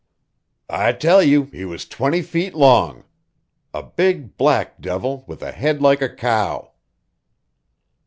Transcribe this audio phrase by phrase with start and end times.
[0.71, 3.03] "I tell you he was twenty feet long!
[3.71, 6.71] A big black devil, with a head like a cow."